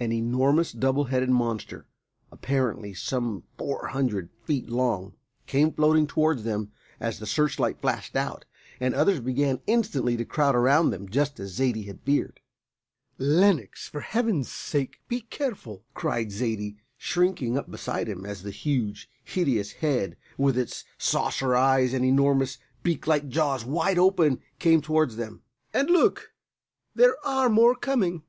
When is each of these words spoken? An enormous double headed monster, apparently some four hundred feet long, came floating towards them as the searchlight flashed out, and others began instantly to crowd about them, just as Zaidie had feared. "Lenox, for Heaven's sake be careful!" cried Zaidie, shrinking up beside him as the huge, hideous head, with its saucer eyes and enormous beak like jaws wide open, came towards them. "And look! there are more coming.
An 0.00 0.12
enormous 0.12 0.72
double 0.72 1.04
headed 1.12 1.28
monster, 1.28 1.86
apparently 2.32 2.94
some 2.94 3.42
four 3.58 3.88
hundred 3.88 4.30
feet 4.44 4.70
long, 4.70 5.12
came 5.46 5.74
floating 5.74 6.06
towards 6.06 6.44
them 6.44 6.72
as 7.00 7.18
the 7.18 7.26
searchlight 7.26 7.82
flashed 7.82 8.16
out, 8.16 8.46
and 8.80 8.94
others 8.94 9.20
began 9.20 9.60
instantly 9.66 10.16
to 10.16 10.24
crowd 10.24 10.54
about 10.54 10.90
them, 10.90 11.06
just 11.06 11.38
as 11.38 11.52
Zaidie 11.52 11.84
had 11.84 12.00
feared. 12.00 12.40
"Lenox, 13.18 13.86
for 13.86 14.00
Heaven's 14.00 14.50
sake 14.50 15.00
be 15.06 15.20
careful!" 15.20 15.84
cried 15.92 16.32
Zaidie, 16.32 16.78
shrinking 16.96 17.58
up 17.58 17.70
beside 17.70 18.08
him 18.08 18.24
as 18.24 18.44
the 18.44 18.50
huge, 18.50 19.10
hideous 19.22 19.72
head, 19.72 20.16
with 20.38 20.56
its 20.56 20.84
saucer 20.96 21.54
eyes 21.54 21.92
and 21.92 22.06
enormous 22.06 22.56
beak 22.82 23.06
like 23.06 23.28
jaws 23.28 23.66
wide 23.66 23.98
open, 23.98 24.40
came 24.58 24.80
towards 24.80 25.16
them. 25.16 25.42
"And 25.74 25.90
look! 25.90 26.32
there 26.94 27.16
are 27.22 27.50
more 27.50 27.74
coming. 27.74 28.22